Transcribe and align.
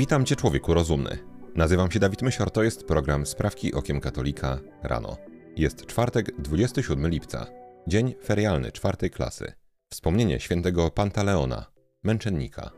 Witam 0.00 0.24
Cię, 0.24 0.36
człowieku 0.36 0.74
rozumny. 0.74 1.18
Nazywam 1.54 1.90
się 1.90 1.98
Dawid 2.00 2.22
Mysior, 2.22 2.50
to 2.50 2.62
jest 2.62 2.84
program 2.84 3.26
Sprawki 3.26 3.74
Okiem 3.74 4.00
Katolika 4.00 4.58
rano. 4.82 5.16
Jest 5.56 5.86
czwartek, 5.86 6.40
27 6.40 7.08
lipca, 7.08 7.46
dzień 7.86 8.14
ferialny 8.24 8.72
czwartej 8.72 9.10
klasy. 9.10 9.52
Wspomnienie 9.90 10.40
świętego 10.40 10.90
Pantaleona, 10.90 11.66
męczennika. 12.02 12.70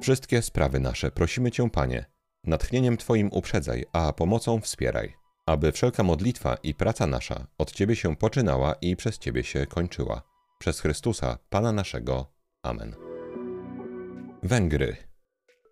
Wszystkie 0.00 0.42
sprawy 0.42 0.80
nasze 0.80 1.10
prosimy 1.10 1.50
Cię, 1.50 1.70
Panie, 1.70 2.04
natchnieniem 2.44 2.96
Twoim 2.96 3.28
uprzedzaj, 3.32 3.84
a 3.92 4.12
pomocą 4.12 4.60
wspieraj, 4.60 5.14
aby 5.46 5.72
wszelka 5.72 6.02
modlitwa 6.02 6.54
i 6.62 6.74
praca 6.74 7.06
nasza 7.06 7.46
od 7.58 7.72
Ciebie 7.72 7.96
się 7.96 8.16
poczynała 8.16 8.74
i 8.80 8.96
przez 8.96 9.18
Ciebie 9.18 9.44
się 9.44 9.66
kończyła. 9.66 10.22
Przez 10.58 10.80
Chrystusa, 10.80 11.38
Pana 11.50 11.72
naszego. 11.72 12.32
Amen. 12.62 12.94
Węgry. 14.42 15.11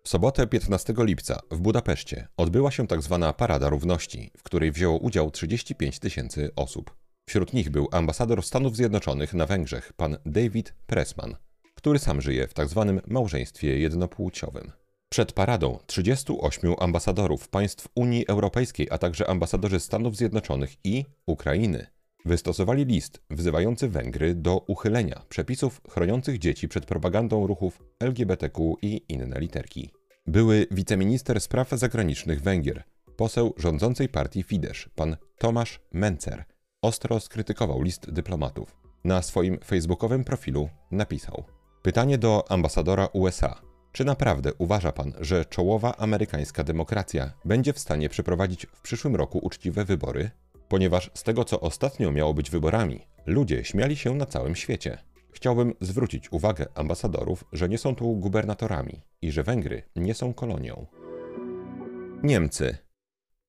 W 0.03 0.09
sobotę 0.09 0.47
15 0.47 0.93
lipca 0.97 1.39
w 1.51 1.59
Budapeszcie 1.59 2.27
odbyła 2.37 2.71
się. 2.71 2.87
Tak 2.87 3.01
Parada 3.33 3.69
Równości, 3.69 4.31
w 4.37 4.43
której 4.43 4.71
wzięło 4.71 4.97
udział 4.97 5.31
35 5.31 5.99
tysięcy 5.99 6.49
osób. 6.55 6.95
Wśród 7.25 7.53
nich 7.53 7.69
był 7.69 7.87
ambasador 7.91 8.43
Stanów 8.43 8.75
Zjednoczonych 8.75 9.33
na 9.33 9.45
Węgrzech, 9.45 9.93
pan 9.93 10.17
David 10.25 10.73
Pressman, 10.87 11.35
który 11.75 11.99
sam 11.99 12.21
żyje 12.21 12.47
w. 12.47 12.53
Tak 12.53 12.67
małżeństwie 13.07 13.79
jednopłciowym. 13.79 14.71
Przed 15.09 15.33
paradą 15.33 15.79
38 15.85 16.75
ambasadorów 16.79 17.49
państw 17.49 17.87
Unii 17.95 18.27
Europejskiej, 18.27 18.87
a 18.91 18.97
także 18.97 19.29
ambasadorzy 19.29 19.79
Stanów 19.79 20.17
Zjednoczonych 20.17 20.75
i 20.83 21.05
Ukrainy 21.25 21.87
wystosowali 22.25 22.85
list 22.85 23.21
wzywający 23.29 23.89
Węgry 23.89 24.35
do 24.35 24.57
uchylenia 24.57 25.21
przepisów 25.29 25.81
chroniących 25.89 26.39
dzieci 26.39 26.67
przed 26.67 26.85
propagandą 26.85 27.47
ruchów 27.47 27.83
LGBTQ 27.99 28.75
i 28.81 29.01
inne 29.09 29.39
literki. 29.39 29.91
Były 30.27 30.67
wiceminister 30.71 31.41
spraw 31.41 31.69
zagranicznych 31.69 32.41
Węgier, 32.41 32.83
poseł 33.15 33.53
rządzącej 33.57 34.09
partii 34.09 34.43
Fidesz, 34.43 34.89
pan 34.95 35.17
Tomasz 35.37 35.79
Mencer, 35.93 36.45
ostro 36.81 37.19
skrytykował 37.19 37.81
list 37.81 38.11
dyplomatów. 38.11 38.77
Na 39.03 39.21
swoim 39.21 39.59
facebookowym 39.65 40.23
profilu 40.23 40.69
napisał: 40.91 41.43
Pytanie 41.81 42.17
do 42.17 42.51
ambasadora 42.51 43.07
USA. 43.13 43.61
Czy 43.91 44.05
naprawdę 44.05 44.53
uważa 44.57 44.91
pan, 44.91 45.13
że 45.19 45.45
czołowa 45.45 45.97
amerykańska 45.97 46.63
demokracja 46.63 47.33
będzie 47.45 47.73
w 47.73 47.79
stanie 47.79 48.09
przeprowadzić 48.09 48.65
w 48.65 48.81
przyszłym 48.81 49.15
roku 49.15 49.39
uczciwe 49.43 49.85
wybory? 49.85 50.31
Ponieważ 50.71 51.11
z 51.13 51.23
tego, 51.23 51.45
co 51.45 51.59
ostatnio 51.59 52.11
miało 52.11 52.33
być 52.33 52.49
wyborami, 52.49 53.07
ludzie 53.25 53.63
śmiali 53.63 53.95
się 53.95 54.15
na 54.15 54.25
całym 54.25 54.55
świecie. 54.55 54.97
Chciałbym 55.31 55.73
zwrócić 55.81 56.31
uwagę 56.31 56.65
ambasadorów, 56.75 57.43
że 57.53 57.69
nie 57.69 57.77
są 57.77 57.95
tu 57.95 58.15
gubernatorami 58.15 59.01
i 59.21 59.31
że 59.31 59.43
Węgry 59.43 59.83
nie 59.95 60.13
są 60.13 60.33
kolonią. 60.33 60.85
Niemcy. 62.23 62.77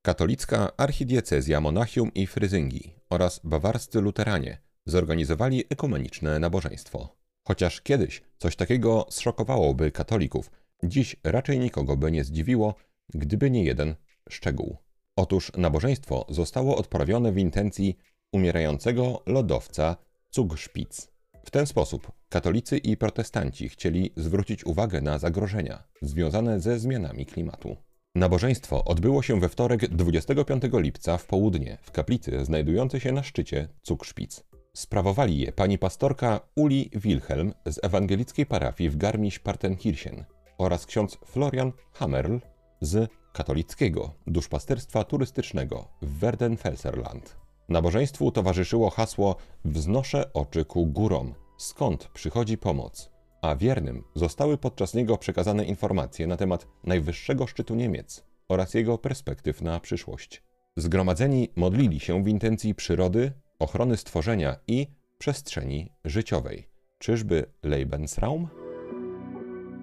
Katolicka 0.03 0.77
archidiecezja 0.77 1.61
Monachium 1.61 2.15
i 2.15 2.27
Fryzyngi 2.27 2.95
oraz 3.11 3.41
bawarscy 3.45 4.01
luteranie 4.01 4.59
zorganizowali 4.87 5.65
ekumeniczne 5.71 6.39
nabożeństwo. 6.39 7.17
Chociaż 7.49 7.81
kiedyś 7.81 8.23
coś 8.39 8.57
takiego 8.57 9.07
zszokowałoby 9.11 9.93
katolików, 9.93 10.51
dziś 10.83 11.17
raczej 11.25 11.59
nikogo 11.59 11.97
by 11.97 12.13
nie 12.13 12.25
zdziwiło, 12.25 12.75
gdyby 13.15 13.51
nie 13.51 13.65
jeden 13.65 13.95
szczegół. 14.29 14.77
Otóż 15.17 15.53
nabożeństwo 15.57 16.27
zostało 16.29 16.77
odprawione 16.77 17.33
w 17.33 17.39
intencji 17.39 17.97
umierającego 18.33 19.23
lodowca 19.27 19.97
Zugspitz. 20.31 21.13
W 21.45 21.51
ten 21.51 21.67
sposób 21.67 22.13
katolicy 22.29 22.79
i 22.79 22.97
protestanci 22.97 23.69
chcieli 23.69 24.13
zwrócić 24.17 24.67
uwagę 24.67 25.01
na 25.01 25.19
zagrożenia 25.19 25.83
związane 26.03 26.61
ze 26.61 26.79
zmianami 26.79 27.27
klimatu. 27.27 27.77
Nabożeństwo 28.15 28.85
odbyło 28.85 29.23
się 29.23 29.41
we 29.41 29.49
wtorek 29.49 29.89
25 29.89 30.63
lipca 30.73 31.19
w 31.19 31.27
południe 31.27 31.79
w 31.83 31.91
kaplicy 31.91 32.45
znajdującej 32.45 33.01
się 33.01 33.13
na 33.13 33.23
szczycie 33.23 33.69
Zugspitz. 33.83 34.45
Sprawowali 34.77 35.39
je 35.39 35.53
pani 35.53 35.79
pastorka 35.79 36.41
Uli 36.57 36.91
Wilhelm 36.95 37.53
z 37.67 37.85
ewangelickiej 37.85 38.47
parafii 38.47 38.91
w 38.91 38.97
Garmisch-Partenkirchen 38.97 40.25
oraz 40.59 40.87
ksiądz 40.87 41.19
Florian 41.27 41.73
Hammerl 41.93 42.39
z 42.81 43.11
katolickiego 43.33 44.15
duszpasterstwa 44.27 45.05
turystycznego 45.05 45.89
w 46.03 46.19
Werdenfelserland. 46.19 47.37
Nabożeństwu 47.69 48.31
towarzyszyło 48.31 48.91
hasło 48.91 49.37
Wznoszę 49.65 50.33
oczy 50.33 50.65
ku 50.65 50.87
górom, 50.87 51.35
skąd 51.59 52.09
przychodzi 52.09 52.59
pomoc, 52.59 53.11
a 53.43 53.57
wiernym 53.57 54.05
zostały 54.15 54.59
podczas 54.59 54.95
niego 54.95 55.19
przekazane 55.19 55.65
informacje 55.65 56.27
na 56.27 56.37
temat 56.37 56.67
najwyższego 56.85 57.47
szczytu 57.47 57.75
Niemiec 57.75 58.25
oraz 58.49 58.75
jego 58.75 58.99
perspektyw 58.99 59.63
na 59.63 59.81
przyszłość. 59.81 60.43
Zgromadzeni 60.77 61.49
modlili 61.57 62.01
się 62.01 62.25
w 62.25 62.29
intencji 62.29 62.75
przyrody, 62.75 63.33
ochrony 63.59 63.97
stworzenia 63.97 64.57
i 64.67 64.87
przestrzeni 65.19 65.93
życiowej. 66.05 66.69
Czyżby 66.99 67.47
Lebensraum? 67.63 68.49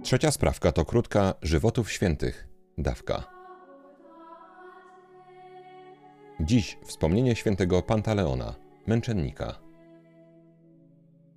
Trzecia 0.03 0.31
sprawka 0.31 0.71
to 0.71 0.85
krótka 0.85 1.33
żywotów 1.41 1.91
świętych, 1.91 2.47
dawka. 2.77 3.38
Dziś 6.41 6.77
wspomnienie 6.83 7.35
świętego 7.35 7.81
Pantaleona, 7.81 8.55
męczennika. 8.87 9.59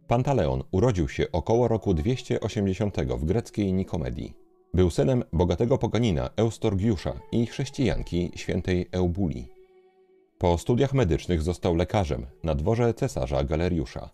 Pantaleon 0.09 0.63
urodził 0.71 1.09
się 1.09 1.33
około 1.33 1.69
roku 1.69 1.95
280 1.95 2.97
w 3.01 3.25
greckiej 3.25 3.73
Nikomedii. 3.73 4.35
Był 4.75 4.91
synem 4.91 5.25
bogatego 5.33 5.79
poganina 5.79 6.31
Eustorgiusza 6.37 7.21
i 7.33 7.47
chrześcijanki 7.47 8.33
świętej 8.37 8.89
Eubuli. 8.93 9.49
Po 10.39 10.59
studiach 10.59 10.95
medycznych 10.95 11.43
został 11.43 11.77
lekarzem 11.77 12.27
na 12.45 12.55
dworze 12.55 12.95
cesarza 12.95 13.45
Galeriusza. 13.45 14.11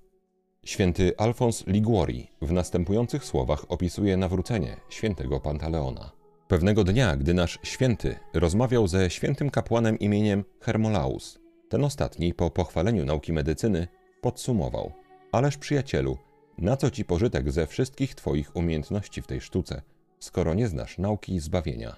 Święty 0.65 1.17
Alfons 1.17 1.67
Liguori 1.67 2.31
w 2.43 2.53
następujących 2.53 3.25
słowach 3.25 3.65
opisuje 3.69 4.17
nawrócenie 4.17 4.77
świętego 4.89 5.41
Pantaleona. 5.41 6.18
Pewnego 6.49 6.85
dnia, 6.85 7.17
gdy 7.17 7.35
nasz 7.35 7.59
święty 7.63 8.17
rozmawiał 8.35 8.89
ze 8.89 9.11
świętym 9.11 9.51
kapłanem 9.51 9.99
imieniem 9.99 10.45
Hermolaus, 10.61 11.39
ten 11.69 11.85
ostatni 11.85 12.35
po 12.35 12.51
pochwaleniu 12.51 13.05
nauki 13.05 13.33
medycyny 13.33 13.89
podsumował: 14.21 14.93
Ależ 15.33 15.57
przyjacielu, 15.57 16.19
na 16.59 16.77
co 16.77 16.91
ci 16.91 17.05
pożytek 17.05 17.53
ze 17.53 17.67
wszystkich 17.67 18.15
twoich 18.15 18.57
umiejętności 18.57 19.23
w 19.23 19.27
tej 19.27 19.41
sztuce, 19.41 19.83
skoro 20.21 20.55
nie 20.55 20.69
znasz 20.69 20.99
nauki 20.99 21.41
zbawienia? 21.41 21.97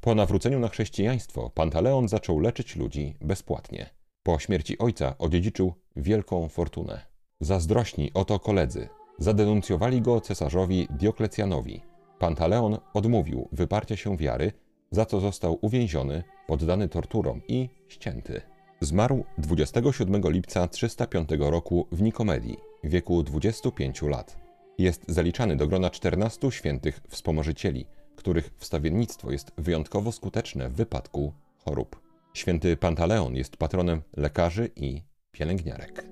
Po 0.00 0.14
nawróceniu 0.14 0.58
na 0.58 0.68
chrześcijaństwo 0.68 1.50
Pantaleon 1.50 2.08
zaczął 2.08 2.40
leczyć 2.40 2.76
ludzi 2.76 3.16
bezpłatnie. 3.20 3.90
Po 4.22 4.38
śmierci 4.38 4.78
ojca 4.78 5.18
odziedziczył 5.18 5.74
wielką 5.96 6.48
fortunę. 6.48 7.00
Zazdrośni 7.40 8.10
oto 8.14 8.38
koledzy 8.38 8.88
zadenuncjowali 9.18 10.02
go 10.02 10.20
cesarzowi 10.20 10.88
Dioklecjanowi, 10.90 11.89
Pantaleon 12.20 12.78
odmówił 12.94 13.48
wyparcia 13.52 13.96
się 13.96 14.16
wiary, 14.16 14.52
za 14.90 15.06
co 15.06 15.20
został 15.20 15.58
uwięziony, 15.60 16.22
poddany 16.46 16.88
torturom 16.88 17.40
i 17.48 17.68
ścięty. 17.88 18.40
Zmarł 18.80 19.24
27 19.38 20.22
lipca 20.24 20.68
305 20.68 21.28
roku 21.38 21.86
w 21.92 22.02
Nikomedii, 22.02 22.56
w 22.84 22.88
wieku 22.88 23.22
25 23.22 24.02
lat. 24.02 24.36
Jest 24.78 25.04
zaliczany 25.08 25.56
do 25.56 25.66
grona 25.66 25.90
14 25.90 26.50
świętych 26.50 27.00
wspomożycieli, 27.08 27.86
których 28.16 28.50
wstawiennictwo 28.58 29.30
jest 29.30 29.52
wyjątkowo 29.58 30.12
skuteczne 30.12 30.68
w 30.68 30.72
wypadku 30.72 31.32
chorób. 31.56 32.00
Święty 32.34 32.76
Pantaleon 32.76 33.36
jest 33.36 33.56
patronem 33.56 34.02
lekarzy 34.16 34.70
i 34.76 35.02
pielęgniarek. 35.32 36.09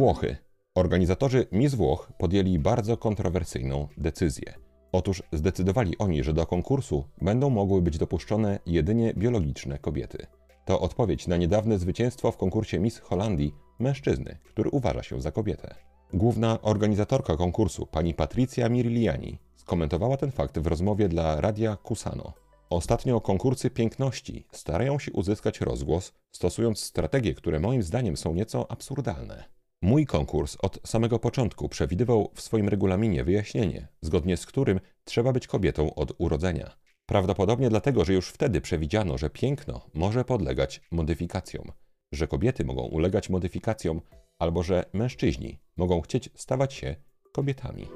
Włochy. 0.00 0.36
Organizatorzy 0.74 1.46
Miss 1.52 1.74
Włoch 1.74 2.12
podjęli 2.18 2.58
bardzo 2.58 2.96
kontrowersyjną 2.96 3.88
decyzję. 3.96 4.54
Otóż 4.92 5.22
zdecydowali 5.32 5.98
oni, 5.98 6.24
że 6.24 6.32
do 6.32 6.46
konkursu 6.46 7.04
będą 7.22 7.50
mogły 7.50 7.82
być 7.82 7.98
dopuszczone 7.98 8.58
jedynie 8.66 9.14
biologiczne 9.14 9.78
kobiety. 9.78 10.26
To 10.64 10.80
odpowiedź 10.80 11.26
na 11.26 11.36
niedawne 11.36 11.78
zwycięstwo 11.78 12.32
w 12.32 12.36
konkursie 12.36 12.78
Miss 12.78 12.98
Holandii 12.98 13.54
mężczyzny, 13.78 14.38
który 14.44 14.70
uważa 14.70 15.02
się 15.02 15.20
za 15.20 15.30
kobietę. 15.32 15.74
Główna 16.12 16.58
organizatorka 16.62 17.36
konkursu, 17.36 17.86
pani 17.86 18.14
Patricia 18.14 18.68
Mirigliani, 18.68 19.38
skomentowała 19.56 20.16
ten 20.16 20.30
fakt 20.30 20.58
w 20.58 20.66
rozmowie 20.66 21.08
dla 21.08 21.40
Radia 21.40 21.76
Cusano. 21.88 22.32
Ostatnio 22.70 23.20
konkursy 23.20 23.70
piękności 23.70 24.46
starają 24.52 24.98
się 24.98 25.12
uzyskać 25.12 25.60
rozgłos, 25.60 26.12
stosując 26.32 26.80
strategie, 26.80 27.34
które 27.34 27.60
moim 27.60 27.82
zdaniem 27.82 28.16
są 28.16 28.34
nieco 28.34 28.70
absurdalne. 28.70 29.59
Mój 29.82 30.06
konkurs 30.06 30.56
od 30.62 30.78
samego 30.84 31.18
początku 31.18 31.68
przewidywał 31.68 32.30
w 32.34 32.40
swoim 32.40 32.68
regulaminie 32.68 33.24
wyjaśnienie, 33.24 33.88
zgodnie 34.00 34.36
z 34.36 34.46
którym 34.46 34.80
trzeba 35.04 35.32
być 35.32 35.46
kobietą 35.46 35.94
od 35.94 36.12
urodzenia. 36.18 36.76
Prawdopodobnie 37.06 37.68
dlatego, 37.68 38.04
że 38.04 38.12
już 38.14 38.28
wtedy 38.28 38.60
przewidziano, 38.60 39.18
że 39.18 39.30
piękno 39.30 39.86
może 39.94 40.24
podlegać 40.24 40.80
modyfikacjom, 40.90 41.72
że 42.12 42.28
kobiety 42.28 42.64
mogą 42.64 42.82
ulegać 42.82 43.30
modyfikacjom, 43.30 44.00
albo 44.38 44.62
że 44.62 44.84
mężczyźni 44.92 45.60
mogą 45.76 46.00
chcieć 46.00 46.30
stawać 46.34 46.74
się 46.74 46.96
kobietami. 47.32 47.88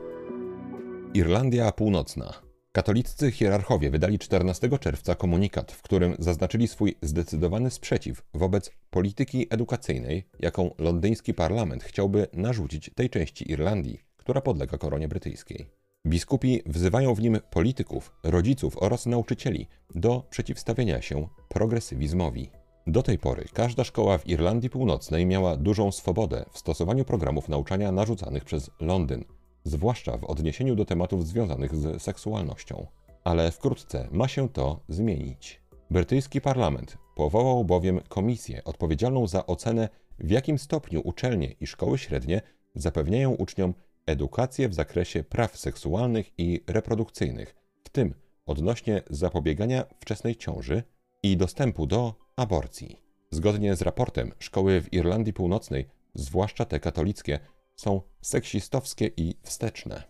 Irlandia 1.15 1.73
Północna. 1.73 2.54
Katoliccy 2.77 3.31
hierarchowie 3.31 3.91
wydali 3.91 4.19
14 4.19 4.79
czerwca 4.79 5.15
komunikat, 5.15 5.73
w 5.73 5.83
którym 5.83 6.17
zaznaczyli 6.19 6.69
swój 6.69 6.95
zdecydowany 7.03 7.71
sprzeciw 7.71 8.23
wobec 8.35 8.71
polityki 8.91 9.47
edukacyjnej, 9.51 10.29
jaką 10.41 10.75
londyński 10.79 11.35
parlament 11.35 11.85
chciałby 11.85 12.27
narzucić 12.33 12.91
tej 12.95 13.11
części 13.11 13.51
Irlandii, 13.51 14.01
która 14.17 14.41
podlega 14.41 14.79
koronie 14.79 15.09
brytyjskiej. 15.09 15.67
Biskupi 16.07 16.63
wzywają 16.67 17.15
w 17.15 17.21
nim 17.21 17.39
polityków, 17.51 18.13
rodziców 18.23 18.77
oraz 18.79 19.07
nauczycieli 19.07 19.69
do 19.95 20.27
przeciwstawienia 20.31 21.03
się 21.03 21.29
progresywizmowi. 21.49 22.51
Do 22.87 23.03
tej 23.03 23.19
pory 23.19 23.45
każda 23.53 23.85
szkoła 23.85 24.19
w 24.19 24.29
Irlandii 24.29 24.71
Północnej 24.71 25.27
miała 25.27 25.57
dużą 25.57 25.93
swobodę 25.93 26.45
w 26.53 26.59
stosowaniu 26.59 27.05
programów 27.05 27.49
nauczania 27.49 27.93
narzucanych 27.93 28.45
przez 28.45 28.71
Londyn, 28.81 29.25
zwłaszcza 29.65 30.19
w 30.19 30.25
odniesieniu 30.25 30.77
do 30.77 30.85
tematów 30.85 31.27
związanych 31.27 31.77
z 31.77 32.03
seksualnością. 32.03 32.87
Ale 33.25 33.51
wkrótce 33.51 34.09
ma 34.13 34.29
się 34.29 34.49
to 34.49 34.81
zmienić. 34.89 35.63
Brytyjski 35.91 36.41
parlament 36.41 36.99
powołał 37.15 37.65
bowiem 37.65 38.01
komisję 38.09 38.65
odpowiedzialną 38.65 39.27
za 39.27 39.47
ocenę, 39.47 39.89
w 40.19 40.31
jakim 40.31 40.59
stopniu 40.59 41.01
uczelnie 41.05 41.55
i 41.61 41.67
szkoły 41.67 41.99
średnie 41.99 42.43
zapewniają 42.75 43.31
uczniom 43.31 43.75
edukację 44.07 44.69
w 44.69 44.75
zakresie 44.75 45.25
praw 45.25 45.57
seksualnych 45.57 46.31
i 46.39 46.61
reprodukcyjnych, 46.67 47.55
w 47.85 47.89
tym 47.89 48.15
odnośnie 48.47 49.03
zapobiegania 49.11 49.85
wczesnej 50.01 50.37
ciąży 50.37 50.83
i 51.23 51.37
dostępu 51.37 51.87
do 51.87 52.15
aborcji. 52.37 52.97
Zgodnie 53.31 53.77
z 53.77 53.83
raportem, 53.83 54.33
szkoły 54.39 54.81
w 54.81 54.93
Irlandii 54.93 55.33
Północnej, 55.33 55.87
zwłaszcza 56.15 56.65
te 56.65 56.81
katolickie, 56.81 57.39
są 57.77 58.03
seksistowskie 58.23 59.11
i 59.17 59.35
wsteczne. 59.43 60.03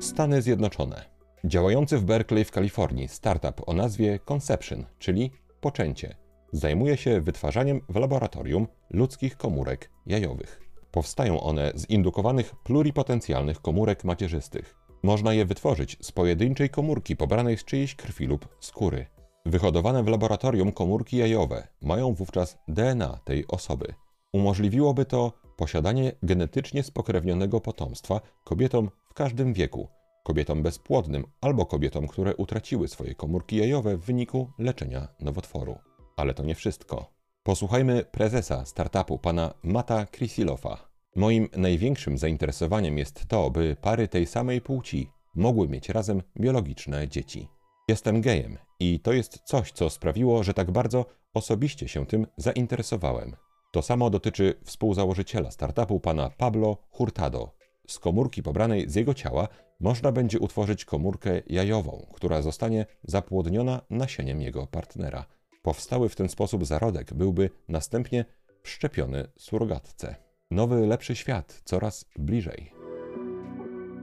Stany 0.00 0.42
Zjednoczone. 0.42 1.04
Działający 1.44 1.98
w 1.98 2.04
Berkeley 2.04 2.44
w 2.44 2.50
Kalifornii 2.50 3.08
startup 3.08 3.68
o 3.68 3.72
nazwie 3.72 4.18
Conception, 4.18 4.84
czyli 4.98 5.30
poczęcie, 5.60 6.16
zajmuje 6.52 6.96
się 6.96 7.20
wytwarzaniem 7.20 7.80
w 7.88 7.96
laboratorium 7.96 8.66
ludzkich 8.90 9.36
komórek 9.36 9.90
jajowych. 10.06 10.60
Powstają 10.90 11.40
one 11.40 11.72
z 11.74 11.90
indukowanych 11.90 12.54
pluripotencjalnych 12.64 13.60
komórek 13.60 14.04
macierzystych. 14.04 14.76
Można 15.02 15.34
je 15.34 15.44
wytworzyć 15.44 15.96
z 16.00 16.12
pojedynczej 16.12 16.70
komórki 16.70 17.16
pobranej 17.16 17.58
z 17.58 17.64
czyjejś 17.64 17.94
krwi 17.94 18.26
lub 18.26 18.48
skóry. 18.60 19.06
Wyhodowane 19.46 20.02
w 20.02 20.08
laboratorium 20.08 20.72
komórki 20.72 21.16
jajowe 21.16 21.68
mają 21.82 22.14
wówczas 22.14 22.58
DNA 22.68 23.18
tej 23.24 23.46
osoby. 23.46 23.94
Umożliwiłoby 24.32 25.04
to 25.04 25.32
posiadanie 25.56 26.12
genetycznie 26.22 26.82
spokrewnionego 26.82 27.60
potomstwa 27.60 28.20
kobietom 28.44 28.90
w 29.10 29.14
każdym 29.14 29.52
wieku, 29.52 29.88
kobietom 30.24 30.62
bezpłodnym 30.62 31.24
albo 31.40 31.66
kobietom, 31.66 32.06
które 32.08 32.36
utraciły 32.36 32.88
swoje 32.88 33.14
komórki 33.14 33.56
jajowe 33.56 33.96
w 33.96 34.04
wyniku 34.04 34.50
leczenia 34.58 35.08
nowotworu. 35.20 35.78
Ale 36.16 36.34
to 36.34 36.42
nie 36.42 36.54
wszystko. 36.54 37.16
Posłuchajmy 37.42 38.04
prezesa 38.04 38.64
startupu 38.64 39.18
pana 39.18 39.54
Mata 39.62 40.06
Krisilofa. 40.06 40.88
Moim 41.16 41.48
największym 41.56 42.18
zainteresowaniem 42.18 42.98
jest 42.98 43.26
to, 43.28 43.50
by 43.50 43.76
pary 43.80 44.08
tej 44.08 44.26
samej 44.26 44.60
płci 44.60 45.10
mogły 45.34 45.68
mieć 45.68 45.88
razem 45.88 46.22
biologiczne 46.40 47.08
dzieci. 47.08 47.48
Jestem 47.88 48.20
gejem 48.20 48.58
i 48.80 49.00
to 49.00 49.12
jest 49.12 49.40
coś, 49.44 49.72
co 49.72 49.90
sprawiło, 49.90 50.42
że 50.42 50.54
tak 50.54 50.70
bardzo 50.70 51.06
osobiście 51.34 51.88
się 51.88 52.06
tym 52.06 52.26
zainteresowałem. 52.36 53.36
To 53.76 53.82
samo 53.82 54.10
dotyczy 54.10 54.54
współzałożyciela 54.64 55.50
startupu 55.50 56.00
pana 56.00 56.30
Pablo 56.30 56.76
Hurtado. 56.90 57.50
Z 57.86 57.98
komórki 57.98 58.42
pobranej 58.42 58.90
z 58.90 58.94
jego 58.94 59.14
ciała 59.14 59.48
można 59.80 60.12
będzie 60.12 60.38
utworzyć 60.38 60.84
komórkę 60.84 61.42
jajową, 61.46 62.06
która 62.14 62.42
zostanie 62.42 62.86
zapłodniona 63.04 63.80
nasieniem 63.90 64.42
jego 64.42 64.66
partnera. 64.66 65.26
Powstały 65.62 66.08
w 66.08 66.16
ten 66.16 66.28
sposób 66.28 66.66
zarodek 66.66 67.14
byłby 67.14 67.50
następnie 67.68 68.24
wszczepiony 68.62 69.28
surogatce. 69.38 70.16
Nowy, 70.50 70.86
lepszy 70.86 71.16
świat 71.16 71.60
coraz 71.64 72.04
bliżej. 72.18 72.72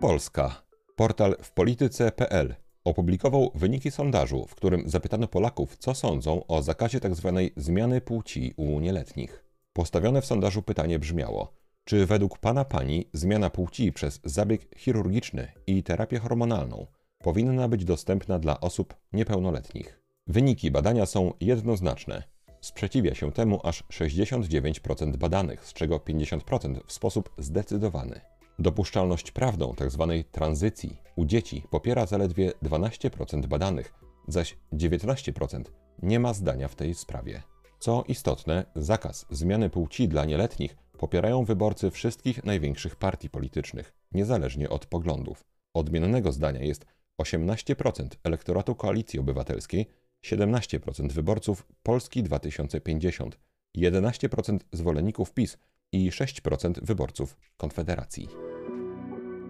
Polska. 0.01 0.63
Portal 0.95 1.35
w 1.41 1.51
polityce.pl 1.51 2.55
opublikował 2.83 3.51
wyniki 3.55 3.91
sondażu, 3.91 4.45
w 4.47 4.55
którym 4.55 4.89
zapytano 4.89 5.27
Polaków, 5.27 5.77
co 5.77 5.95
sądzą 5.95 6.47
o 6.47 6.61
zakazie 6.61 6.99
tzw. 6.99 7.33
Tak 7.35 7.63
zmiany 7.63 8.01
płci 8.01 8.53
u 8.57 8.79
nieletnich. 8.79 9.42
Postawione 9.73 10.21
w 10.21 10.25
sondażu 10.25 10.61
pytanie 10.61 10.99
brzmiało: 10.99 11.53
czy 11.83 12.05
według 12.05 12.37
pana 12.37 12.65
pani 12.65 13.09
zmiana 13.13 13.49
płci 13.49 13.93
przez 13.93 14.19
zabieg 14.23 14.77
chirurgiczny 14.77 15.51
i 15.67 15.83
terapię 15.83 16.19
hormonalną 16.19 16.87
powinna 17.19 17.67
być 17.67 17.85
dostępna 17.85 18.39
dla 18.39 18.59
osób 18.59 18.95
niepełnoletnich? 19.13 19.99
Wyniki 20.27 20.71
badania 20.71 21.05
są 21.05 21.33
jednoznaczne. 21.41 22.23
Sprzeciwia 22.61 23.15
się 23.15 23.31
temu 23.31 23.59
aż 23.63 23.83
69% 23.83 25.17
badanych, 25.17 25.65
z 25.65 25.73
czego 25.73 25.97
50% 25.97 26.79
w 26.87 26.93
sposób 26.93 27.33
zdecydowany. 27.37 28.21
Dopuszczalność 28.59 29.31
prawdą 29.31 29.73
tzw. 29.77 30.13
Tak 30.17 30.31
tranzycji 30.31 30.97
u 31.15 31.25
dzieci 31.25 31.63
popiera 31.69 32.05
zaledwie 32.05 32.51
12% 32.63 33.45
badanych, 33.45 33.93
zaś 34.27 34.57
19% 34.73 35.63
nie 36.03 36.19
ma 36.19 36.33
zdania 36.33 36.67
w 36.67 36.75
tej 36.75 36.93
sprawie. 36.93 37.52
Co 37.83 38.03
istotne, 38.07 38.65
zakaz 38.75 39.25
zmiany 39.29 39.69
płci 39.69 40.07
dla 40.07 40.25
nieletnich 40.25 40.75
popierają 40.97 41.45
wyborcy 41.45 41.91
wszystkich 41.91 42.43
największych 42.43 42.95
partii 42.95 43.29
politycznych, 43.29 43.93
niezależnie 44.11 44.69
od 44.69 44.85
poglądów. 44.85 45.45
Odmiennego 45.73 46.31
zdania 46.31 46.63
jest 46.63 46.85
18% 47.21 48.07
elektoratu 48.23 48.75
Koalicji 48.75 49.19
Obywatelskiej, 49.19 49.85
17% 50.25 51.11
wyborców 51.11 51.67
Polski 51.83 52.23
2050, 52.23 53.39
11% 53.77 54.59
zwolenników 54.71 55.33
PiS 55.33 55.57
i 55.91 56.11
6% 56.11 56.73
wyborców 56.81 57.37
Konfederacji. 57.57 58.27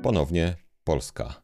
Ponownie 0.03 0.55
Polska. 0.83 1.43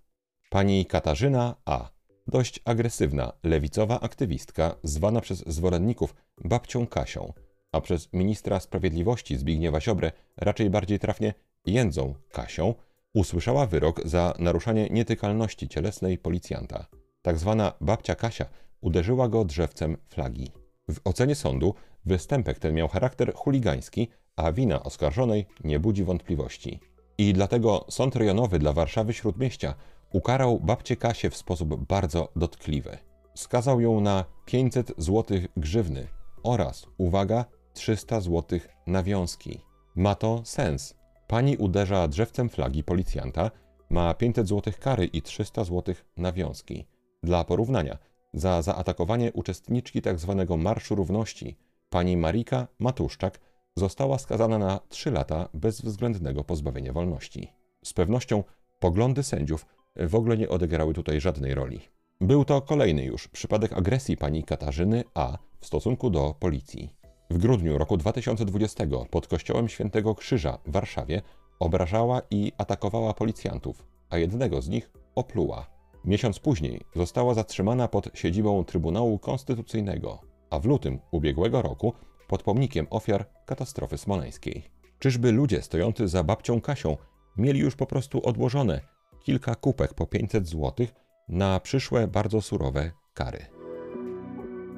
Pani 0.50 0.86
Katarzyna 0.86 1.56
A 1.65 1.99
dość 2.30 2.60
agresywna, 2.66 3.34
lewicowa 3.44 4.00
aktywistka, 4.00 4.76
zwana 4.84 5.22
przez 5.22 5.44
zwolenników 5.48 6.16
babcią 6.44 6.88
Kasią, 6.88 7.34
a 7.72 7.81
przez 7.81 8.14
ministra 8.14 8.60
sprawiedliwości 8.60 9.38
Zbigniewa 9.38 9.82
Ziobrę 9.82 10.12
raczej 10.38 10.70
bardziej 10.70 11.00
trafnie 11.00 11.34
jędzą 11.65 12.15
Kasią, 12.32 12.74
usłyszała 13.13 13.65
wyrok 13.65 14.08
za 14.08 14.34
naruszanie 14.39 14.88
nietykalności 14.89 15.68
cielesnej 15.68 16.18
policjanta. 16.18 16.86
Tak 17.22 17.38
zwana 17.38 17.74
babcia 17.82 18.15
Kasia 18.15 18.46
uderzyła 18.82 19.27
go 19.27 19.46
drzewcem 19.46 19.98
flagi. 20.08 20.51
W 20.89 21.00
ocenie 21.03 21.36
sądu 21.36 21.74
występek 22.06 22.60
ten 22.60 22.75
miał 22.75 22.88
charakter 22.88 23.34
chuligański, 23.34 24.08
a 24.36 24.51
wina 24.51 24.84
oskarżonej 24.84 25.46
nie 25.63 25.80
budzi 25.80 26.03
wątpliwości. 26.03 26.80
I 27.18 27.34
dlatego 27.34 27.86
Sąd 27.89 28.15
Rejonowy 28.15 28.60
dla 28.60 28.74
Warszawy 28.74 29.13
Śródmieścia 29.13 29.74
ukarał 30.13 30.60
babcię 30.60 30.96
Kasię 30.96 31.30
w 31.30 31.38
sposób 31.38 31.88
bardzo 31.88 32.30
dotkliwy. 32.36 32.98
Skazał 33.36 33.82
ją 33.82 34.01
na 34.01 34.25
500 34.46 34.92
zł 34.98 35.38
grzywny 35.58 36.08
oraz, 36.44 36.88
uwaga, 36.98 37.46
300 37.74 38.22
zł 38.22 38.60
nawiązki. 38.88 39.62
Ma 39.96 40.16
to 40.16 40.42
sens. 40.46 40.96
Pani 41.28 41.58
uderza 41.58 42.08
drzewcem 42.08 42.50
flagi 42.50 42.84
policjanta, 42.84 43.51
ma 43.89 44.13
500 44.13 44.48
zł 44.48 44.74
kary 44.80 45.06
i 45.06 45.22
300 45.22 45.63
zł 45.63 45.96
nawiązki. 46.18 46.88
Dla 47.24 47.44
porównania, 47.44 47.98
za 48.34 48.62
zaatakowanie 48.62 49.34
uczestniczki 49.34 50.01
tzw. 50.01 50.46
Tak 50.48 50.58
Marszu 50.58 50.96
Równości, 50.96 51.58
pani 51.89 52.18
Marika 52.18 52.68
Matuszczak 52.80 53.39
została 53.75 54.18
skazana 54.20 54.58
na 54.58 54.80
3 54.89 55.12
lata 55.12 55.50
bezwzględnego 55.54 56.44
pozbawienia 56.44 56.94
wolności. 56.94 57.54
Z 57.84 57.94
pewnością 57.94 58.44
poglądy 58.80 59.24
sędziów 59.24 59.66
w 60.08 60.15
ogóle 60.15 60.38
nie 60.38 60.50
odegrały 60.50 60.94
tutaj 60.94 61.22
żadnej 61.22 61.53
roli. 61.53 61.79
Był 62.22 62.46
to 62.46 62.62
kolejny 62.62 63.03
już 63.03 63.27
przypadek 63.27 63.74
agresji 63.74 64.18
pani 64.18 64.44
Katarzyny 64.44 65.03
A 65.13 65.38
w 65.60 65.65
stosunku 65.65 66.10
do 66.10 66.36
policji. 66.39 66.89
W 67.29 67.38
grudniu 67.38 67.77
roku 67.77 67.98
2020 67.98 68.84
pod 69.12 69.27
kościołem 69.27 69.70
Świętego 69.70 70.15
Krzyża 70.15 70.58
w 70.65 70.72
Warszawie 70.72 71.22
obrażała 71.60 72.22
i 72.32 72.51
atakowała 72.58 73.13
policjantów, 73.13 73.86
a 74.10 74.18
jednego 74.18 74.62
z 74.62 74.70
nich 74.70 74.91
opluła. 75.15 75.68
Miesiąc 76.06 76.39
później 76.39 76.82
została 76.96 77.34
zatrzymana 77.34 77.88
pod 77.88 78.10
siedzibą 78.13 78.63
Trybunału 78.63 79.20
Konstytucyjnego, 79.20 80.22
a 80.50 80.60
w 80.60 80.65
lutym 80.65 81.00
ubiegłego 81.12 81.62
roku 81.62 81.94
pod 82.27 82.44
pomnikiem 82.44 82.88
ofiar 82.89 83.25
katastrofy 83.46 83.98
smoleńskiej. 83.98 84.63
Czyżby 85.00 85.32
ludzie 85.32 85.62
stojący 85.62 86.08
za 86.08 86.24
babcią 86.24 86.62
Kasią 86.62 86.98
mieli 87.38 87.60
już 87.60 87.75
po 87.75 87.86
prostu 87.86 88.25
odłożone 88.25 88.82
kilka 89.24 89.56
kupek 89.56 89.94
po 89.94 90.08
500 90.08 90.48
zł 90.48 90.88
na 91.30 91.60
przyszłe 91.60 92.08
bardzo 92.08 92.42
surowe 92.42 92.92
kary. 93.14 93.46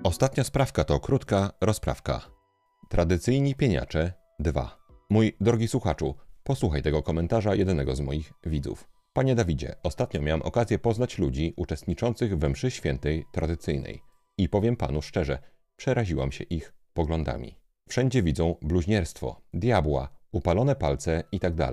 Ostatnia 0.03 0.43
sprawka 0.43 0.83
to 0.83 0.99
krótka 0.99 1.51
rozprawka. 1.61 2.21
Tradycyjni 2.89 3.55
pieniacze 3.55 4.13
2. 4.39 4.77
Mój 5.09 5.37
drogi 5.41 5.67
słuchaczu, 5.67 6.15
posłuchaj 6.43 6.81
tego 6.81 7.03
komentarza 7.03 7.55
jednego 7.55 7.95
z 7.95 8.01
moich 8.01 8.33
widzów. 8.45 8.87
Panie 9.13 9.35
Dawidzie, 9.35 9.75
ostatnio 9.83 10.21
miałem 10.21 10.41
okazję 10.41 10.79
poznać 10.79 11.17
ludzi 11.17 11.53
uczestniczących 11.57 12.37
we 12.37 12.49
mszy 12.49 12.71
świętej 12.71 13.25
tradycyjnej 13.31 14.01
i 14.37 14.49
powiem 14.49 14.75
panu 14.75 15.01
szczerze, 15.01 15.39
przeraziłam 15.75 16.31
się 16.31 16.43
ich 16.43 16.73
poglądami. 16.93 17.57
Wszędzie 17.89 18.23
widzą 18.23 18.55
bluźnierstwo, 18.61 19.41
diabła, 19.53 20.09
upalone 20.31 20.75
palce 20.75 21.23
itd. 21.31 21.71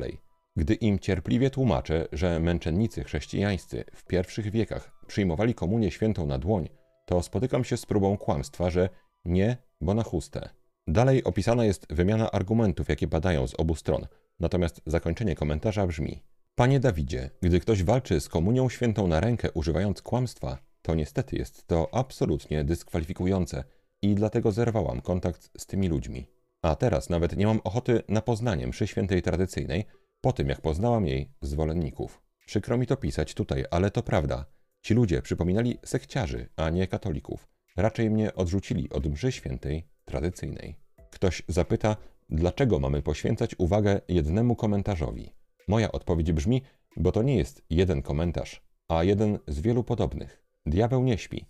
Gdy 0.59 0.75
im 0.75 0.99
cierpliwie 0.99 1.51
tłumaczę, 1.51 2.09
że 2.13 2.41
męczennicy 2.41 3.05
chrześcijańscy 3.05 3.85
w 3.93 4.05
pierwszych 4.05 4.51
wiekach 4.51 4.93
przyjmowali 5.07 5.55
komunię 5.55 5.91
świętą 5.91 6.27
na 6.27 6.39
dłoń, 6.39 6.69
to 7.07 7.23
spotykam 7.23 7.65
się 7.65 7.77
z 7.77 7.87
próbą 7.87 8.17
kłamstwa, 8.17 8.71
że 8.71 8.89
nie, 9.25 9.57
bo 9.81 9.95
na 9.95 10.03
chustę. 10.03 10.49
Dalej 10.87 11.25
opisana 11.25 11.65
jest 11.65 11.87
wymiana 11.91 12.31
argumentów, 12.31 12.89
jakie 12.89 13.09
padają 13.09 13.47
z 13.47 13.55
obu 13.55 13.75
stron, 13.75 14.07
natomiast 14.41 14.81
zakończenie 14.87 15.35
komentarza 15.35 15.87
brzmi: 15.87 16.23
Panie 16.55 16.81
Dawidzie, 16.81 17.31
gdy 17.43 17.61
ktoś 17.61 17.83
walczy 17.83 18.21
z 18.21 18.29
komunią 18.29 18.69
świętą 18.69 19.07
na 19.07 19.21
rękę 19.21 19.53
używając 19.53 20.03
kłamstwa, 20.03 20.59
to 20.83 20.95
niestety 20.95 21.37
jest 21.37 21.67
to 21.67 21.89
absolutnie 21.95 22.65
dyskwalifikujące 22.65 23.65
i 24.03 24.15
dlatego 24.15 24.53
zerwałam 24.53 25.01
kontakt 25.01 25.51
z 25.59 25.67
tymi 25.67 25.89
ludźmi. 25.89 26.27
A 26.63 26.77
teraz 26.77 27.11
nawet 27.11 27.37
nie 27.37 27.47
mam 27.47 27.61
ochoty 27.65 28.03
na 28.09 28.23
poznanie 28.23 28.67
mszy 28.67 28.87
świętej 28.87 29.23
tradycyjnej, 29.23 29.85
po 30.21 30.33
tym 30.33 30.49
jak 30.49 30.61
poznałam 30.61 31.07
jej 31.07 31.33
zwolenników. 31.43 32.23
Przykro 32.47 32.79
mi 32.79 32.87
to 32.87 32.97
pisać 32.97 33.35
tutaj, 33.35 33.65
ale 33.71 33.91
to 33.91 34.03
prawda. 34.03 34.45
Ci 34.83 34.95
ludzie 34.95 35.23
przypominali 35.23 35.79
sekciarzy, 35.85 36.49
a 36.57 36.71
nie 36.71 36.87
katolików. 36.87 37.49
Raczej 37.77 38.11
mnie 38.11 38.35
odrzucili 38.35 38.91
od 38.91 39.07
mszy 39.07 39.33
świętej 39.33 39.87
tradycyjnej. 40.05 40.77
Ktoś 41.11 41.43
zapyta, 41.49 41.97
dlaczego 42.31 42.79
mamy 42.79 43.03
poświęcać 43.03 43.55
uwagę 43.59 44.01
jednemu 44.09 44.57
komentarzowi. 44.57 45.33
Moja 45.69 45.93
odpowiedź 45.93 46.33
brzmi, 46.33 46.63
bo 46.97 47.13
to 47.13 47.23
nie 47.23 47.37
jest 47.37 47.63
jeden 47.71 48.03
komentarz, 48.03 48.63
a 48.89 49.05
jeden 49.05 49.39
z 49.49 49.61
wielu 49.61 49.85
podobnych. 49.85 50.43
Diabeł 50.67 51.03
nie 51.03 51.19
śpi. 51.19 51.47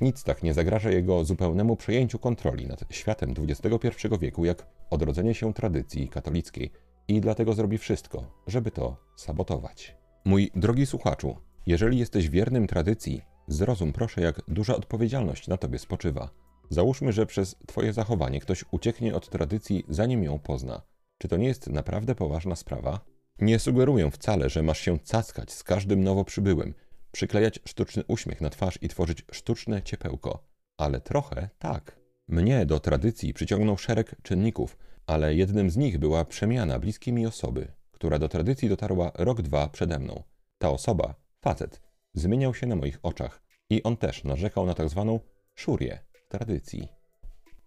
Nic 0.00 0.22
tak 0.22 0.42
nie 0.42 0.54
zagraża 0.54 0.90
jego 0.90 1.24
zupełnemu 1.24 1.76
przejęciu 1.76 2.18
kontroli 2.18 2.66
nad 2.66 2.84
światem 2.90 3.34
XXI 3.38 4.08
wieku, 4.20 4.44
jak 4.44 4.66
odrodzenie 4.90 5.34
się 5.34 5.54
tradycji 5.54 6.08
katolickiej 6.08 6.72
i 7.08 7.20
dlatego 7.20 7.52
zrobi 7.52 7.78
wszystko, 7.78 8.42
żeby 8.46 8.70
to 8.70 8.96
sabotować. 9.16 9.96
Mój 10.24 10.50
drogi 10.54 10.86
słuchaczu, 10.86 11.36
jeżeli 11.66 11.98
jesteś 11.98 12.28
wiernym 12.28 12.66
tradycji, 12.66 13.22
zrozum 13.46 13.92
proszę, 13.92 14.20
jak 14.20 14.42
duża 14.48 14.76
odpowiedzialność 14.76 15.48
na 15.48 15.56
tobie 15.56 15.78
spoczywa. 15.78 16.30
Załóżmy, 16.70 17.12
że 17.12 17.26
przez 17.26 17.56
twoje 17.66 17.92
zachowanie 17.92 18.40
ktoś 18.40 18.64
ucieknie 18.70 19.14
od 19.14 19.30
tradycji, 19.30 19.84
zanim 19.88 20.24
ją 20.24 20.38
pozna. 20.38 20.82
Czy 21.18 21.28
to 21.28 21.36
nie 21.36 21.46
jest 21.46 21.66
naprawdę 21.66 22.14
poważna 22.14 22.56
sprawa? 22.56 23.00
Nie 23.40 23.58
sugeruję 23.58 24.10
wcale, 24.10 24.50
że 24.50 24.62
masz 24.62 24.80
się 24.80 24.98
cackać 24.98 25.52
z 25.52 25.62
każdym 25.62 26.04
nowo 26.04 26.24
przybyłym, 26.24 26.74
przyklejać 27.12 27.60
sztuczny 27.64 28.02
uśmiech 28.08 28.40
na 28.40 28.50
twarz 28.50 28.78
i 28.82 28.88
tworzyć 28.88 29.24
sztuczne 29.32 29.82
ciepełko. 29.82 30.44
Ale 30.76 31.00
trochę 31.00 31.48
tak. 31.58 31.98
Mnie 32.28 32.66
do 32.66 32.80
tradycji 32.80 33.34
przyciągnął 33.34 33.78
szereg 33.78 34.14
czynników, 34.22 34.76
ale 35.08 35.34
jednym 35.34 35.70
z 35.70 35.76
nich 35.76 35.98
była 35.98 36.24
przemiana 36.24 36.78
bliskiej 36.78 37.14
mi 37.14 37.26
osoby, 37.26 37.72
która 37.92 38.18
do 38.18 38.28
tradycji 38.28 38.68
dotarła 38.68 39.12
rok, 39.14 39.42
dwa 39.42 39.68
przede 39.68 39.98
mną. 39.98 40.22
Ta 40.58 40.70
osoba, 40.70 41.14
facet, 41.40 41.80
zmieniał 42.14 42.54
się 42.54 42.66
na 42.66 42.76
moich 42.76 42.98
oczach 43.02 43.42
i 43.70 43.82
on 43.82 43.96
też 43.96 44.24
narzekał 44.24 44.66
na 44.66 44.74
tak 44.74 44.88
zwaną 44.88 45.20
szurię 45.54 45.98
tradycji. 46.28 46.88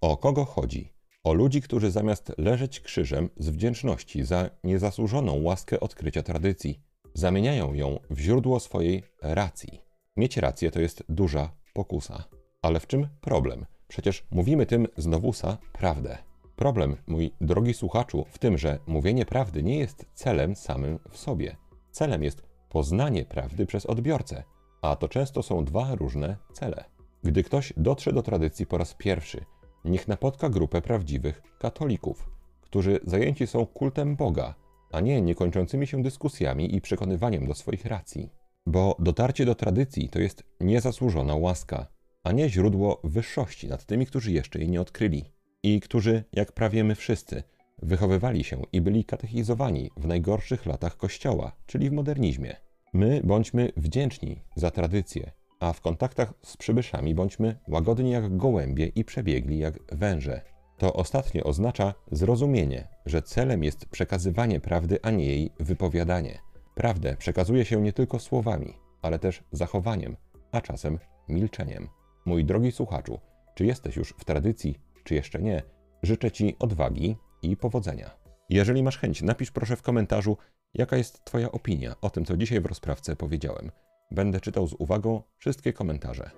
O 0.02 0.18
kogo 0.18 0.46
chodzi? 0.46 0.94
O 1.24 1.34
ludzi, 1.34 1.62
którzy 1.62 1.92
zamiast 1.92 2.32
leżeć 2.38 2.80
krzyżem 2.80 3.30
z 3.38 3.50
wdzięczności 3.50 4.26
za 4.26 4.50
niezasłużoną 4.64 5.42
łaskę 5.42 5.80
odkrycia 5.80 6.24
tradycji, 6.24 6.82
zamieniają 7.14 7.74
ją 7.74 8.00
w 8.10 8.20
źródło 8.20 8.60
swojej 8.60 9.04
racji. 9.22 9.82
Mieć 10.18 10.38
rację 10.38 10.72
to 10.72 10.82
jest 10.82 11.04
duża 11.10 11.52
pokusa. 11.74 12.24
Ale 12.62 12.80
w 12.80 12.88
czym 12.88 13.08
problem? 13.22 13.66
Przecież 13.88 14.24
mówimy 14.32 14.66
tym 14.66 14.88
z 14.98 15.08
nowusa 15.08 15.58
prawdę. 15.74 16.31
Problem, 16.62 16.96
mój 17.08 17.32
drogi 17.42 17.74
słuchaczu, 17.74 18.26
w 18.30 18.40
tym, 18.40 18.58
że 18.58 18.80
mówienie 18.88 19.26
prawdy 19.26 19.64
nie 19.64 19.80
jest 19.80 20.06
celem 20.14 20.56
samym 20.56 21.00
w 21.10 21.18
sobie. 21.18 21.58
Celem 21.92 22.24
jest 22.24 22.44
poznanie 22.70 23.26
prawdy 23.26 23.66
przez 23.66 23.86
odbiorcę, 23.86 24.44
a 24.82 24.96
to 24.96 25.08
często 25.08 25.44
są 25.44 25.66
dwa 25.66 25.96
różne 25.96 26.38
cele. 26.54 26.84
Gdy 27.24 27.44
ktoś 27.44 27.74
dotrze 27.78 28.14
do 28.14 28.22
tradycji 28.22 28.66
po 28.66 28.78
raz 28.78 28.94
pierwszy, 28.94 29.46
niech 29.86 30.08
napotka 30.08 30.50
grupę 30.50 30.82
prawdziwych 30.82 31.42
katolików, 31.60 32.30
którzy 32.62 33.00
zajęci 33.04 33.48
są 33.48 33.66
kultem 33.66 34.16
Boga, 34.16 34.56
a 34.92 35.00
nie 35.00 35.22
niekończącymi 35.22 35.88
się 35.88 36.04
dyskusjami 36.04 36.76
i 36.76 36.82
przekonywaniem 36.82 37.48
do 37.48 37.54
swoich 37.54 37.86
racji. 37.86 38.30
Bo 38.66 38.96
dotarcie 39.00 39.46
do 39.46 39.56
tradycji 39.56 40.10
to 40.10 40.20
jest 40.20 40.44
niezasłużona 40.60 41.36
łaska, 41.36 41.88
a 42.24 42.32
nie 42.32 42.50
źródło 42.50 43.02
wyższości 43.04 43.68
nad 43.68 43.86
tymi, 43.86 44.06
którzy 44.06 44.32
jeszcze 44.32 44.60
jej 44.60 44.70
nie 44.70 44.82
odkryli 44.82 45.41
i 45.64 45.80
którzy, 45.80 46.24
jak 46.34 46.52
prawie 46.52 46.84
my 46.84 46.96
wszyscy, 46.96 47.44
wychowywali 47.82 48.44
się 48.44 48.62
i 48.74 48.82
byli 48.82 49.06
katechizowani 49.06 49.92
w 49.98 50.08
najgorszych 50.08 50.66
latach 50.66 50.98
Kościoła, 50.98 51.52
czyli 51.66 51.90
w 51.90 51.94
modernizmie. 51.94 52.56
My 52.94 53.22
bądźmy 53.24 53.72
wdzięczni 53.78 54.42
za 54.56 54.72
tradycję, 54.72 55.32
a 55.60 55.74
w 55.74 55.82
kontaktach 55.82 56.34
z 56.44 56.58
przybyszami 56.58 57.16
bądźmy 57.16 57.60
łagodni 57.68 58.12
jak 58.12 58.38
gołębie 58.38 58.86
i 58.86 59.06
przebiegli 59.06 59.58
jak 59.58 59.80
węże. 59.92 60.42
To 60.78 60.94
ostatnie 60.94 61.44
oznacza 61.44 61.94
zrozumienie, 62.12 62.88
że 63.06 63.22
celem 63.22 63.64
jest 63.64 63.86
przekazywanie 63.86 64.60
prawdy, 64.60 65.00
a 65.04 65.12
nie 65.12 65.26
jej 65.26 65.52
wypowiadanie. 65.60 66.40
Prawdę 66.76 67.18
przekazuje 67.18 67.66
się 67.66 67.82
nie 67.82 67.94
tylko 67.94 68.20
słowami, 68.20 68.74
ale 69.02 69.20
też 69.20 69.44
zachowaniem, 69.52 70.16
a 70.52 70.62
czasem 70.62 71.00
milczeniem. 71.30 71.88
Mój 72.26 72.46
drogi 72.46 72.72
słuchaczu, 72.72 73.20
czy 73.56 73.66
jesteś 73.66 73.96
już 73.96 74.10
w 74.18 74.26
tradycji, 74.26 74.80
czy 75.04 75.16
jeszcze 75.16 75.42
nie, 75.42 75.64
życzę 76.04 76.32
Ci 76.32 76.56
odwagi 76.60 77.16
i 77.42 77.58
powodzenia. 77.58 78.12
Jeżeli 78.50 78.84
masz 78.84 78.98
chęć, 78.98 79.22
napisz 79.22 79.52
proszę 79.52 79.76
w 79.76 79.82
komentarzu, 79.82 80.38
jaka 80.74 80.98
jest 80.98 81.26
Twoja 81.26 81.52
opinia 81.52 81.96
o 82.02 82.10
tym, 82.10 82.26
co 82.26 82.38
dzisiaj 82.38 82.62
w 82.62 82.66
rozprawce 82.66 83.16
powiedziałem. 83.16 83.72
Będę 84.12 84.40
czytał 84.40 84.68
z 84.68 84.74
uwagą 84.74 85.22
wszystkie 85.38 85.74
komentarze. 85.74 86.32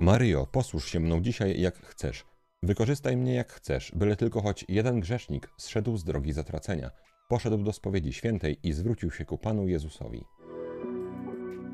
Maryjo, 0.00 0.46
posłuż 0.46 0.90
się 0.90 1.00
mną 1.00 1.20
dzisiaj 1.20 1.60
jak 1.60 1.76
chcesz. 1.86 2.24
Wykorzystaj 2.62 3.16
mnie 3.16 3.34
jak 3.34 3.52
chcesz, 3.52 3.92
byle 3.94 4.16
tylko 4.16 4.42
choć 4.42 4.64
jeden 4.68 5.00
grzesznik 5.00 5.50
zszedł 5.56 5.96
z 5.96 6.04
drogi 6.04 6.32
zatracenia, 6.32 6.90
poszedł 7.28 7.58
do 7.58 7.72
spowiedzi 7.72 8.12
świętej 8.12 8.58
i 8.62 8.72
zwrócił 8.72 9.10
się 9.10 9.24
ku 9.24 9.38
Panu 9.38 9.68
Jezusowi. 9.68 10.24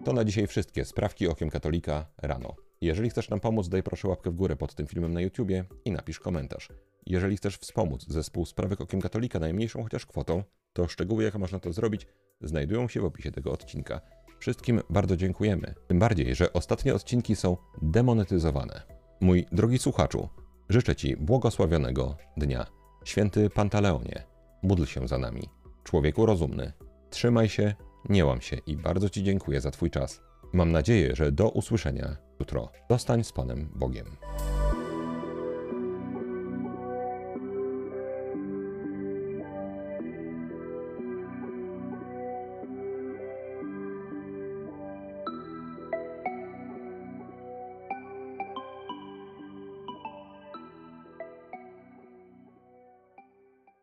To 0.04 0.12
na 0.12 0.24
dzisiaj 0.24 0.46
wszystkie 0.46 0.84
sprawki 0.84 1.28
okiem 1.28 1.50
katolika 1.50 2.06
rano. 2.22 2.67
Jeżeli 2.80 3.10
chcesz 3.10 3.30
nam 3.30 3.40
pomóc, 3.40 3.68
daj 3.68 3.82
proszę 3.82 4.08
łapkę 4.08 4.30
w 4.30 4.34
górę 4.34 4.56
pod 4.56 4.74
tym 4.74 4.86
filmem 4.86 5.12
na 5.12 5.20
YouTubie 5.20 5.64
i 5.84 5.90
napisz 5.90 6.20
komentarz. 6.20 6.68
Jeżeli 7.06 7.36
chcesz 7.36 7.56
wspomóc 7.56 8.06
zespół 8.08 8.46
Sprawek 8.46 8.80
Okiem 8.80 9.00
Katolika 9.00 9.38
najmniejszą 9.38 9.82
chociaż 9.82 10.06
kwotą, 10.06 10.42
to 10.72 10.88
szczegóły, 10.88 11.24
jak 11.24 11.34
można 11.34 11.58
to 11.58 11.72
zrobić, 11.72 12.06
znajdują 12.40 12.88
się 12.88 13.00
w 13.00 13.04
opisie 13.04 13.30
tego 13.30 13.52
odcinka. 13.52 14.00
Wszystkim 14.38 14.80
bardzo 14.90 15.16
dziękujemy. 15.16 15.74
Tym 15.86 15.98
bardziej, 15.98 16.34
że 16.34 16.52
ostatnie 16.52 16.94
odcinki 16.94 17.36
są 17.36 17.56
demonetyzowane. 17.82 18.82
Mój 19.20 19.46
drogi 19.52 19.78
słuchaczu, 19.78 20.28
życzę 20.68 20.96
Ci 20.96 21.16
błogosławionego 21.16 22.16
dnia. 22.36 22.66
Święty 23.04 23.50
Pantaleonie, 23.50 24.24
módl 24.62 24.84
się 24.84 25.08
za 25.08 25.18
nami. 25.18 25.48
Człowieku 25.84 26.26
rozumny, 26.26 26.72
trzymaj 27.10 27.48
się, 27.48 27.74
nie 28.08 28.24
łam 28.24 28.40
się 28.40 28.56
i 28.66 28.76
bardzo 28.76 29.08
Ci 29.08 29.22
dziękuję 29.22 29.60
za 29.60 29.70
Twój 29.70 29.90
czas. 29.90 30.27
Mam 30.52 30.72
nadzieję, 30.72 31.16
że 31.16 31.32
do 31.32 31.48
usłyszenia 31.48 32.16
jutro. 32.40 32.72
Zostań 32.90 33.24
z 33.24 33.32
Panem 33.32 33.68
Bogiem. 33.74 34.06